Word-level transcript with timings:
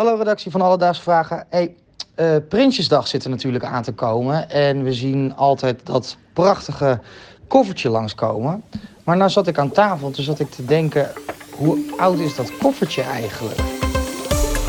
Hallo 0.00 0.16
redactie 0.16 0.50
van 0.50 0.60
Alledaagse 0.60 1.02
Vragen. 1.02 1.46
Hey, 1.48 1.74
eh, 2.14 2.36
Prinsjesdag 2.48 3.08
zit 3.08 3.24
er 3.24 3.30
natuurlijk 3.30 3.64
aan 3.64 3.82
te 3.82 3.92
komen. 3.92 4.50
En 4.50 4.82
we 4.82 4.92
zien 4.92 5.36
altijd 5.36 5.80
dat 5.84 6.16
prachtige 6.32 7.00
koffertje 7.48 7.88
langskomen. 7.88 8.62
Maar 9.04 9.16
nou 9.16 9.30
zat 9.30 9.46
ik 9.46 9.58
aan 9.58 9.70
tafel 9.70 10.06
en 10.06 10.12
toen 10.12 10.24
zat 10.24 10.40
ik 10.40 10.50
te 10.50 10.64
denken... 10.64 11.10
hoe 11.56 11.94
oud 11.96 12.18
is 12.18 12.36
dat 12.36 12.56
koffertje 12.56 13.02
eigenlijk? 13.02 13.58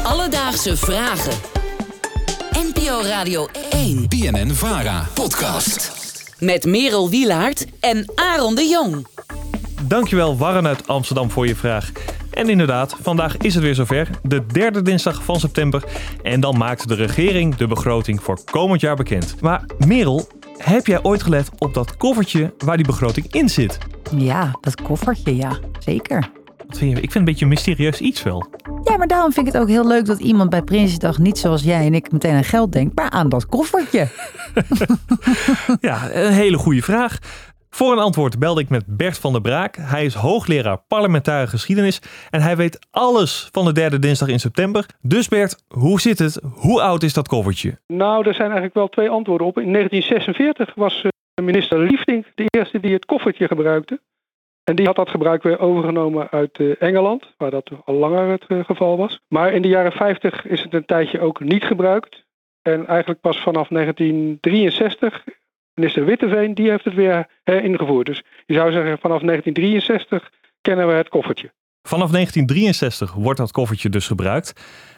Alledaagse 0.04 0.78
Vragen. 0.78 1.34
NPO 2.52 3.02
Radio 3.02 3.48
1. 3.70 4.08
BNN 4.08 4.50
Vara. 4.50 5.08
Podcast. 5.13 5.92
Met 6.40 6.66
Merel 6.66 7.10
Wielaert 7.10 7.66
en 7.79 8.12
Aaron 8.16 8.56
de 8.56 8.68
Jong. 8.68 9.08
Dankjewel 9.84 10.38
Warren 10.38 10.68
uit 10.68 10.88
Amsterdam 10.88 11.32
voor 11.32 11.48
je 11.48 11.56
vraag. 11.56 11.92
En 12.34 12.50
inderdaad, 12.50 12.96
vandaag 13.02 13.38
is 13.38 13.54
het 13.54 13.64
weer 13.64 13.76
zover, 13.76 14.10
de 14.24 14.46
derde 14.46 14.82
dinsdag 14.82 15.24
van 15.24 15.40
september. 15.40 15.84
En 16.23 16.40
dan 16.40 16.58
maakt 16.58 16.88
de 16.88 16.96
regering 16.96 17.55
de 17.55 17.68
begroting 17.68 18.24
voor 18.24 18.40
komend 18.52 18.82
jaar 18.82 18.96
bekend. 18.96 19.42
Maar 19.42 19.66
Merel, 19.88 20.28
heb 20.58 20.88
jij 20.88 21.04
ooit 21.04 21.24
gelet 21.24 21.50
op 21.58 21.74
dat 21.74 21.98
koffertje 21.98 22.54
waar 22.58 22.78
die 22.78 22.86
begroting 22.86 23.34
in 23.34 23.50
zit? 23.50 23.78
Ja, 24.16 24.52
dat 24.62 24.82
koffertje, 24.82 25.36
ja. 25.36 25.58
Zeker. 25.80 26.30
Wat 26.68 26.78
vind 26.78 26.91
je? 26.91 27.02
Ik 27.02 27.12
vind 27.12 27.14
het 27.14 27.16
een 27.16 27.24
beetje 27.24 27.44
een 27.46 27.52
mysterieus 27.52 28.00
iets 28.00 28.24
wel. 28.24 28.50
Ja, 28.84 28.98
maar 28.98 29.08
daarom 29.08 29.32
vind 29.34 29.48
ik 29.48 29.54
het 29.54 29.62
ook 29.62 29.68
heel 29.68 29.88
leuk 29.88 30.05
dat 30.05 30.20
iemand 30.20 30.50
bij 30.50 30.62
Prinsjesdag 30.62 31.18
niet 31.18 31.38
zoals 31.38 31.63
jij 31.63 31.86
en 31.86 31.94
ik 31.94 32.12
meteen 32.12 32.36
aan 32.36 32.44
geld 32.44 32.72
denkt, 32.72 32.96
maar 32.96 33.10
aan 33.10 33.30
dat 33.30 33.46
koffertje. 33.46 34.08
Ja, 35.80 36.12
een 36.13 36.32
hele 36.32 36.58
goede 36.58 36.82
vraag. 36.82 37.18
Voor 37.76 37.92
een 37.92 38.00
antwoord 38.00 38.40
belde 38.40 38.62
ik 38.62 38.70
met 38.70 38.84
Bert 38.88 39.20
van 39.20 39.32
der 39.32 39.42
Braak. 39.42 39.76
Hij 39.76 40.06
is 40.06 40.14
hoogleraar 40.14 40.78
parlementaire 40.88 41.48
geschiedenis 41.48 42.02
en 42.30 42.42
hij 42.42 42.56
weet 42.58 42.88
alles 42.92 43.50
van 43.52 43.66
de 43.66 43.74
derde 43.74 44.00
dinsdag 44.00 44.28
in 44.28 44.40
september. 44.40 44.86
Dus 45.02 45.28
Bert, 45.28 45.64
hoe 45.68 46.02
zit 46.02 46.20
het? 46.20 46.42
Hoe 46.54 46.82
oud 46.82 47.04
is 47.04 47.14
dat 47.14 47.28
koffertje? 47.28 47.80
Nou, 47.88 48.28
er 48.28 48.34
zijn 48.34 48.46
eigenlijk 48.46 48.74
wel 48.74 48.88
twee 48.88 49.10
antwoorden 49.10 49.48
op. 49.48 49.58
In 49.58 49.74
1946 49.74 50.76
was 50.76 51.02
eh, 51.02 51.46
minister 51.46 51.80
Liefding 51.80 52.26
de 52.36 52.46
eerste 52.50 52.80
die 52.80 52.94
het 52.94 53.05
koffertje 53.05 53.48
gebruikte. 53.48 54.00
En 54.63 54.76
die 54.76 54.85
had 54.85 54.96
dat 54.96 55.10
gebruik 55.10 55.44
weer 55.44 55.60
overgenomen 55.60 56.30
uit 56.30 56.58
eh, 56.60 56.82
Engeland, 56.82 57.34
waar 57.38 57.52
dat 57.52 57.72
al 57.85 57.96
langer 57.96 58.28
het 58.28 58.46
eh, 58.48 58.63
geval 58.63 58.98
was. 58.98 59.20
Maar 59.28 59.54
in 59.54 59.62
de 59.62 59.68
jaren 59.68 59.91
50 59.91 60.46
is 60.46 60.62
het 60.62 60.74
een 60.74 60.85
tijdje 60.85 61.20
ook 61.20 61.40
niet 61.40 61.63
gebruikt. 61.63 62.24
En 62.62 62.88
eigenlijk 62.88 63.22
pas 63.22 63.41
vanaf 63.41 63.68
1963, 63.68 65.23
minister 65.73 66.05
Witteveen, 66.05 66.53
die 66.53 66.69
heeft 66.69 66.83
het 66.86 66.94
weer 66.94 67.27
heringevoerd. 67.44 68.05
Dus 68.05 68.23
je 68.45 68.53
zou 68.53 68.72
zeggen, 68.72 68.97
vanaf 69.00 69.22
1963 69.22 70.30
kennen 70.61 70.88
we 70.88 70.94
het 70.94 71.09
koffertje. 71.09 71.52
Vanaf 71.88 72.11
1963 72.11 73.13
wordt 73.13 73.39
dat 73.39 73.52
koffertje 73.52 73.89
dus 73.89 74.08
gebruikt. 74.08 74.53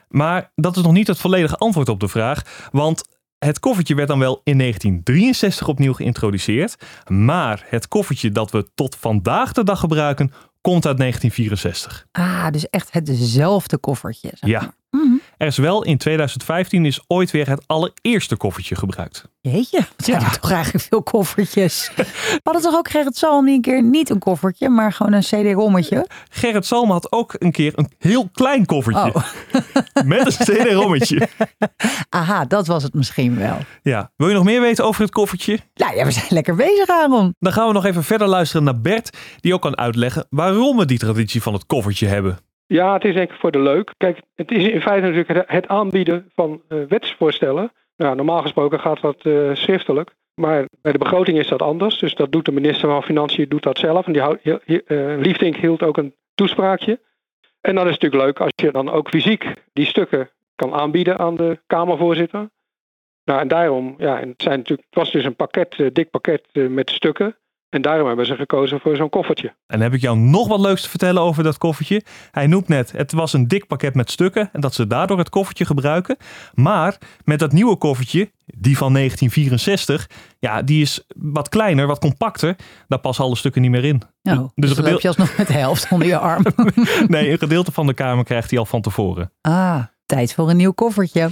Maar 0.10 0.52
dat 0.56 0.76
is 0.78 0.84
nog 0.84 0.92
niet 0.92 1.08
het 1.08 1.20
volledige 1.20 1.56
antwoord 1.56 1.90
op 1.90 2.00
de 2.00 2.08
vraag. 2.08 2.68
Want 2.72 3.04
het 3.38 3.60
koffertje 3.60 3.96
werd 3.96 4.08
dan 4.08 4.20
wel 4.20 4.42
in 4.44 4.58
1963 4.58 5.68
opnieuw 5.68 5.94
geïntroduceerd. 5.94 6.76
Maar 7.08 7.64
het 7.66 7.88
koffertje 7.88 8.30
dat 8.30 8.52
we 8.52 8.74
tot 8.76 8.96
vandaag 8.96 9.52
de 9.52 9.64
dag 9.64 9.80
gebruiken, 9.80 10.32
komt 10.62 10.86
uit 10.86 10.98
1964. 10.98 12.06
Ah, 12.12 12.48
dus 12.52 12.70
echt 12.70 12.94
hetzelfde 12.94 13.78
koffertje. 13.78 14.30
zeg 14.34 14.50
Ja. 14.50 14.60
maar. 14.60 15.02
Mhm. 15.02 15.03
Er 15.38 15.48
is 15.48 15.58
wel 15.58 15.84
in 15.84 15.98
2015 15.98 16.86
is 16.86 17.04
ooit 17.08 17.32
weer 17.32 17.50
het 17.50 17.64
allereerste 17.68 18.36
koffertje 18.36 18.76
gebruikt. 18.76 19.32
Jeetje, 19.42 19.78
wat 19.78 20.06
zijn 20.06 20.22
er 20.22 20.40
toch 20.40 20.52
eigenlijk 20.52 20.84
veel 20.84 21.04
koffertjes. 21.04 21.92
We 21.96 22.40
hadden 22.44 22.62
toch 22.62 22.76
ook 22.76 22.90
Gerrit 22.90 23.18
Salm 23.18 23.46
die 23.46 23.56
een 23.56 23.62
keer 23.62 23.84
niet 23.84 24.10
een 24.10 24.20
koffertje, 24.20 24.70
maar 24.70 24.94
gewoon 24.94 25.14
een 25.14 25.22
CD-rommetje? 25.22 26.08
Gerrit 26.30 26.66
Salm 26.66 26.92
had 26.92 27.12
ook 27.12 27.36
een 27.40 27.52
keer 27.52 27.72
een 27.76 27.92
heel 27.98 28.30
klein 28.34 28.66
koffertje. 28.66 29.14
Oh. 29.14 29.24
Met 30.06 30.26
een 30.26 30.46
CD-rommetje. 30.46 31.28
Aha, 32.10 32.46
dat 32.46 32.68
was 32.68 32.84
het 32.84 32.94
misschien 32.94 33.38
wel. 33.38 33.58
Ja. 33.82 34.12
Wil 34.16 34.28
je 34.28 34.34
nog 34.34 34.44
meer 34.44 34.62
weten 34.62 34.86
over 34.86 35.02
het 35.02 35.12
koffertje? 35.12 35.60
Nou 35.74 35.96
ja, 35.96 36.06
we 36.06 36.12
zijn 36.12 36.26
lekker 36.30 36.56
bezig, 36.56 36.90
Aaron. 36.90 37.36
Dan 37.40 37.54
gaan 37.54 37.68
we 37.68 37.74
nog 37.74 37.86
even 37.86 38.04
verder 38.04 38.28
luisteren 38.28 38.64
naar 38.64 38.82
Bert, 38.82 39.18
die 39.40 39.54
ook 39.54 39.62
kan 39.62 39.78
uitleggen 39.78 40.28
waarom 40.30 40.78
we 40.78 40.86
die 40.86 41.00
traditie 41.00 41.42
van 41.42 41.54
het 41.54 41.66
koffertje 41.66 42.08
hebben. 42.08 42.40
Ja, 42.66 42.94
het 42.94 43.06
is 43.06 43.14
denk 43.14 43.32
voor 43.34 43.52
de 43.52 43.60
leuk. 43.60 43.92
Kijk, 43.98 44.22
het 44.36 44.52
is 44.52 44.68
in 44.68 44.82
feite 44.82 45.08
natuurlijk 45.08 45.50
het- 45.52 45.68
aanbieden 45.68 46.32
van 46.36 46.62
eh, 46.68 46.78
wetsvoorstellen. 46.88 47.72
Nou, 47.98 48.16
normaal 48.16 48.42
gesproken 48.42 48.80
gaat 48.80 49.02
dat 49.02 49.26
eh, 49.26 49.50
schriftelijk. 49.54 50.16
Maar 50.36 50.66
bij 50.82 50.92
de 50.92 50.98
begroting 50.98 51.38
is 51.40 51.48
dat 51.48 51.62
anders. 51.62 52.00
Dus 52.00 52.16
dat 52.16 52.32
doet 52.32 52.46
de 52.46 52.52
minister 52.52 52.90
van 52.90 53.04
Financiën 53.04 53.50
doet 53.50 53.64
dat 53.64 53.78
zelf. 53.78 54.06
En 54.06 54.14
die 54.14 54.22
houdt, 54.22 54.44
hi- 54.44 54.82
eh, 54.86 55.18
Liefdink 55.18 55.56
hield 55.56 55.84
ook 55.84 55.98
een 55.98 56.16
toespraakje. 56.36 57.00
En 57.62 57.76
dan 57.76 57.86
is 57.88 57.92
natuurlijk 57.92 58.24
leuk 58.24 58.40
als 58.40 58.52
je 58.56 58.72
dan 58.72 58.90
ook 58.92 59.10
fysiek 59.10 59.54
die 59.74 59.86
stukken 59.86 60.30
kan 60.56 60.74
aanbieden 60.74 61.18
aan 61.20 61.36
de 61.36 61.60
Kamervoorzitter. 61.68 62.50
Nou, 63.26 63.40
en 63.40 63.48
daarom, 63.48 63.96
ja, 63.98 64.20
en 64.20 64.30
het, 64.30 64.42
zijn 64.42 64.58
natuurlijk, 64.58 64.88
het 64.90 64.98
was 65.00 65.12
dus 65.12 65.26
een 65.26 65.36
pakket, 65.36 65.90
dik 65.94 66.10
pakket 66.10 66.44
met 66.52 66.90
stukken. 66.90 67.36
En 67.74 67.82
daarom 67.82 68.08
hebben 68.08 68.26
ze 68.26 68.36
gekozen 68.36 68.80
voor 68.80 68.96
zo'n 68.96 69.10
koffertje. 69.10 69.48
En 69.48 69.56
dan 69.68 69.82
heb 69.82 69.94
ik 69.94 70.02
jou 70.02 70.18
nog 70.18 70.48
wat 70.48 70.60
leuks 70.60 70.82
te 70.82 70.90
vertellen 70.90 71.22
over 71.22 71.44
dat 71.44 71.58
koffertje. 71.58 72.02
Hij 72.32 72.48
noemt 72.48 72.68
net, 72.68 72.92
het 72.92 73.12
was 73.12 73.34
een 73.34 73.48
dik 73.48 73.68
pakket 73.68 73.96
met 73.96 74.12
stukken 74.12 74.50
en 74.52 74.62
dat 74.62 74.74
ze 74.74 74.88
daardoor 74.88 75.18
het 75.18 75.30
koffertje 75.30 75.66
gebruiken. 75.66 76.18
Maar 76.54 76.98
met 77.24 77.40
dat 77.40 77.52
nieuwe 77.52 77.76
koffertje, 77.76 78.32
die 78.46 78.78
van 78.78 78.94
1964, 78.94 80.10
ja, 80.40 80.62
die 80.62 80.82
is 80.82 81.04
wat 81.16 81.50
kleiner, 81.50 81.88
wat 81.88 82.00
compacter. 82.00 82.56
Daar 82.88 83.00
passen 83.00 83.26
alle 83.26 83.36
stukken 83.36 83.62
niet 83.62 83.72
meer 83.72 83.84
in. 83.86 84.02
Nou, 84.22 84.38
Dus 84.40 84.50
dus 84.56 84.70
een 84.78 84.84
dan 84.84 84.92
loop 84.92 85.02
je 85.02 85.08
alsnog 85.08 85.38
met 85.38 85.48
de 85.48 85.54
helft 85.54 85.88
onder 85.92 86.08
je 86.08 86.18
arm. 86.18 86.44
Nee, 87.08 87.32
een 87.32 87.38
gedeelte 87.38 87.72
van 87.72 87.88
de 87.88 87.94
kamer 87.94 88.24
krijgt 88.24 88.50
hij 88.50 88.60
al 88.60 88.66
van 88.66 88.82
tevoren. 88.82 89.32
ah, 89.42 89.84
tijd 90.06 90.34
voor 90.34 90.50
een 90.50 90.58
nieuw 90.58 90.72
koffertje. 90.74 91.30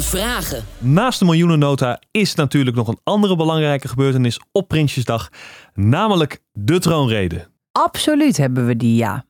Vragen. 0.00 0.64
Naast 0.78 1.18
de 1.18 1.24
miljoenennota 1.24 2.00
is 2.10 2.34
natuurlijk 2.34 2.76
nog 2.76 2.88
een 2.88 2.98
andere 3.04 3.36
belangrijke 3.36 3.88
gebeurtenis 3.88 4.40
op 4.52 4.68
Prinsjesdag. 4.68 5.28
Namelijk 5.74 6.42
de 6.52 6.78
troonrede. 6.78 7.48
Absoluut 7.72 8.36
hebben 8.36 8.66
we 8.66 8.76
die, 8.76 8.96
ja. 8.96 9.24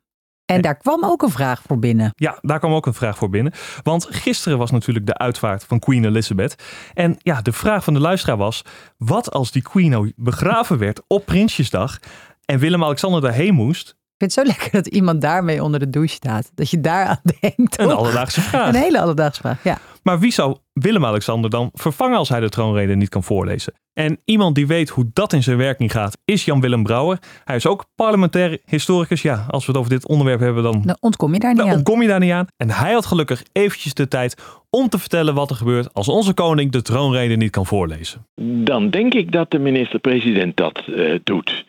En 0.44 0.60
daar 0.60 0.76
kwam 0.76 1.04
ook 1.04 1.22
een 1.22 1.30
vraag 1.30 1.62
voor 1.66 1.78
binnen. 1.78 2.10
Ja, 2.14 2.38
daar 2.40 2.58
kwam 2.58 2.72
ook 2.72 2.86
een 2.86 2.94
vraag 2.94 3.16
voor 3.16 3.30
binnen. 3.30 3.52
Want 3.82 4.06
gisteren 4.10 4.58
was 4.58 4.70
natuurlijk 4.70 5.06
de 5.06 5.18
uitvaart 5.18 5.64
van 5.64 5.78
Queen 5.78 6.04
Elizabeth. 6.04 6.54
En 6.94 7.16
ja, 7.18 7.42
de 7.42 7.52
vraag 7.52 7.84
van 7.84 7.94
de 7.94 8.00
luisteraar 8.00 8.36
was: 8.36 8.64
wat 8.96 9.32
als 9.32 9.50
die 9.50 9.62
Queen 9.62 9.90
nou 9.90 10.12
begraven 10.16 10.78
werd 10.78 11.02
op 11.06 11.26
Prinsjesdag 11.26 11.98
en 12.44 12.58
Willem-Alexander 12.58 13.20
daarheen 13.20 13.54
moest? 13.54 13.96
Ik 14.22 14.32
vind 14.32 14.46
het 14.46 14.56
zo 14.56 14.62
lekker 14.62 14.82
dat 14.82 14.94
iemand 14.94 15.20
daarmee 15.20 15.62
onder 15.62 15.80
de 15.80 15.90
douche 15.90 16.14
staat. 16.14 16.50
Dat 16.54 16.70
je 16.70 16.80
daaraan 16.80 17.20
denkt. 17.40 17.78
Een 17.80 17.90
alledaagse 17.90 18.40
vraag. 18.40 18.68
Een 18.68 18.74
hele 18.80 19.00
alledaagse 19.00 19.40
vraag, 19.40 19.64
ja. 19.64 19.78
Maar 20.02 20.18
wie 20.18 20.32
zou 20.32 20.56
Willem-Alexander 20.72 21.50
dan 21.50 21.70
vervangen 21.72 22.18
als 22.18 22.28
hij 22.28 22.40
de 22.40 22.48
troonrede 22.48 22.96
niet 22.96 23.08
kan 23.08 23.22
voorlezen? 23.22 23.72
En 23.92 24.18
iemand 24.24 24.54
die 24.54 24.66
weet 24.66 24.88
hoe 24.88 25.10
dat 25.12 25.32
in 25.32 25.42
zijn 25.42 25.56
werking 25.56 25.92
gaat, 25.92 26.18
is 26.24 26.44
Jan-Willem 26.44 26.82
Brouwer. 26.82 27.18
Hij 27.44 27.56
is 27.56 27.66
ook 27.66 27.84
parlementair 27.94 28.58
historicus. 28.64 29.22
Ja, 29.22 29.44
als 29.48 29.64
we 29.66 29.70
het 29.72 29.80
over 29.80 29.92
dit 29.92 30.08
onderwerp 30.08 30.40
hebben, 30.40 30.62
dan 30.62 30.82
Dan 30.84 30.96
ontkom 31.00 31.32
je 31.32 31.38
daar 31.38 31.50
niet 31.50 31.58
Dan 31.60 31.68
aan. 31.70 31.76
ontkom 31.76 32.02
je 32.02 32.08
daar 32.08 32.20
niet 32.20 32.32
aan. 32.32 32.46
En 32.56 32.70
hij 32.70 32.92
had 32.92 33.06
gelukkig 33.06 33.42
eventjes 33.52 33.94
de 33.94 34.08
tijd 34.08 34.42
om 34.70 34.88
te 34.88 34.98
vertellen 34.98 35.34
wat 35.34 35.50
er 35.50 35.56
gebeurt 35.56 35.94
als 35.94 36.08
onze 36.08 36.32
koning 36.34 36.72
de 36.72 36.82
troonrede 36.82 37.36
niet 37.36 37.50
kan 37.50 37.66
voorlezen. 37.66 38.26
Dan 38.64 38.90
denk 38.90 39.14
ik 39.14 39.32
dat 39.32 39.50
de 39.50 39.58
minister-president 39.58 40.56
dat 40.56 40.78
eh, 40.96 41.18
doet. 41.24 41.64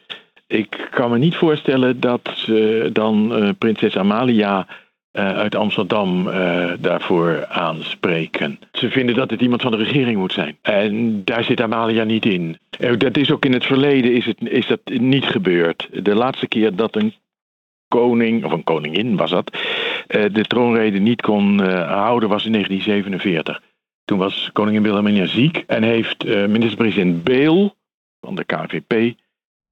Ik 0.54 0.88
kan 0.92 1.12
me 1.12 1.18
niet 1.18 1.36
voorstellen 1.36 2.00
dat 2.00 2.32
ze 2.36 2.90
dan 2.94 3.36
eh, 3.36 3.50
prinses 3.58 3.98
Amalia 3.98 4.68
eh, 5.12 5.38
uit 5.38 5.56
Amsterdam 5.56 6.28
eh, 6.28 6.72
daarvoor 6.80 7.46
aanspreken. 7.46 8.60
Ze 8.72 8.90
vinden 8.90 9.16
dat 9.16 9.30
het 9.30 9.42
iemand 9.42 9.62
van 9.62 9.72
de 9.72 9.78
regering 9.78 10.18
moet 10.18 10.34
zijn. 10.34 10.58
En 10.62 11.22
daar 11.24 11.44
zit 11.44 11.62
Amalia 11.62 12.04
niet 12.04 12.26
in. 12.26 12.58
Dat 12.98 13.18
is 13.18 13.32
ook 13.32 13.46
in 13.46 13.54
het 13.54 13.66
verleden 13.66 14.14
is, 14.14 14.26
het, 14.26 14.38
is 14.42 14.68
dat 14.68 14.80
niet 14.86 15.26
gebeurd. 15.26 15.90
De 16.04 16.16
laatste 16.16 16.48
keer 16.48 16.76
dat 16.76 16.96
een 16.96 17.14
koning, 17.88 18.46
of 18.46 18.52
een 18.52 18.64
koningin 18.64 19.16
was 19.16 19.30
dat, 19.30 19.58
de 20.08 20.46
troonrede 20.48 21.00
niet 21.00 21.22
kon 21.22 21.60
houden 21.86 22.30
was 22.30 22.46
in 22.46 22.52
1947. 22.52 23.62
Toen 24.06 24.18
was 24.18 24.50
koningin 24.54 24.84
Wilhelmina 24.84 25.26
ziek 25.26 25.64
en 25.68 25.84
heeft 25.84 26.26
minister-president 26.26 27.24
Beel 27.24 27.76
van 28.22 28.36
de 28.36 28.44
KVP 28.44 29.22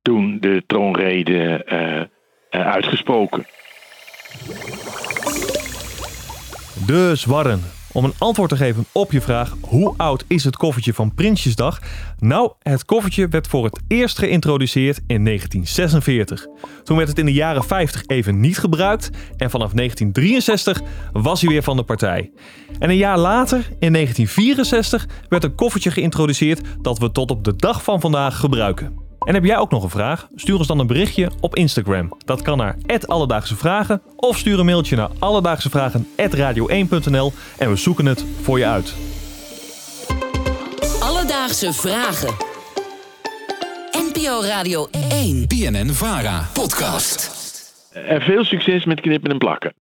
toen 0.01 0.37
de 0.39 0.63
troonrede 0.67 1.63
eh, 1.63 1.99
eh, 1.99 2.07
uitgesproken. 2.49 3.45
Dus 6.85 7.25
Warren, 7.25 7.61
om 7.91 8.03
een 8.03 8.13
antwoord 8.17 8.49
te 8.49 8.55
geven 8.55 8.85
op 8.91 9.11
je 9.11 9.21
vraag: 9.21 9.55
hoe 9.61 9.93
oud 9.97 10.25
is 10.27 10.43
het 10.43 10.57
koffertje 10.57 10.93
van 10.93 11.13
Prinsjesdag? 11.13 11.79
Nou, 12.19 12.51
het 12.59 12.85
koffertje 12.85 13.27
werd 13.27 13.47
voor 13.47 13.65
het 13.65 13.81
eerst 13.87 14.17
geïntroduceerd 14.17 14.97
in 15.07 15.25
1946. 15.25 16.47
Toen 16.83 16.97
werd 16.97 17.09
het 17.09 17.19
in 17.19 17.25
de 17.25 17.33
jaren 17.33 17.63
50 17.63 18.05
even 18.05 18.39
niet 18.39 18.57
gebruikt 18.57 19.09
en 19.37 19.49
vanaf 19.49 19.71
1963 19.71 20.81
was 21.11 21.41
hij 21.41 21.49
weer 21.49 21.63
van 21.63 21.77
de 21.77 21.83
partij. 21.83 22.31
En 22.79 22.89
een 22.89 22.97
jaar 22.97 23.17
later, 23.17 23.57
in 23.79 23.93
1964, 23.93 25.07
werd 25.29 25.43
een 25.43 25.55
koffertje 25.55 25.91
geïntroduceerd 25.91 26.61
dat 26.81 26.99
we 26.99 27.11
tot 27.11 27.31
op 27.31 27.43
de 27.43 27.55
dag 27.55 27.83
van 27.83 28.01
vandaag 28.01 28.37
gebruiken. 28.37 29.09
En 29.23 29.33
heb 29.33 29.43
jij 29.43 29.57
ook 29.57 29.71
nog 29.71 29.83
een 29.83 29.89
vraag? 29.89 30.27
Stuur 30.35 30.57
ons 30.57 30.67
dan 30.67 30.79
een 30.79 30.87
berichtje 30.87 31.31
op 31.39 31.55
Instagram. 31.55 32.13
Dat 32.25 32.41
kan 32.41 32.57
naar 32.57 32.77
Alledaagse 33.05 33.55
Vragen 33.55 34.01
of 34.15 34.37
stuur 34.37 34.59
een 34.59 34.65
mailtje 34.65 34.95
naar 34.95 35.09
alledaagsevragen.radio1.nl 35.19 37.33
en 37.57 37.69
we 37.69 37.75
zoeken 37.75 38.05
het 38.05 38.25
voor 38.41 38.59
je 38.59 38.65
uit. 38.65 38.93
Alledaagse 40.99 41.73
Vragen. 41.73 42.35
NPO 43.91 44.41
Radio 44.41 44.87
1. 45.09 45.47
BNN 45.47 45.89
Vara 45.89 46.49
podcast. 46.53 47.39
En 47.93 48.21
veel 48.21 48.43
succes 48.43 48.85
met 48.85 49.01
knippen 49.01 49.31
en 49.31 49.37
plakken. 49.37 49.80